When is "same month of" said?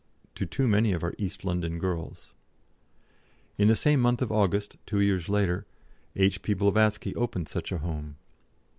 3.75-4.31